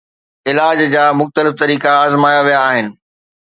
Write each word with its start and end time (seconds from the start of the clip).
علاج 0.49 0.79
جا 0.93 1.03
مختلف 1.11 1.53
طريقا 1.63 1.91
آزمايا 2.07 2.41
ويا 2.41 2.59
آهن 2.69 2.97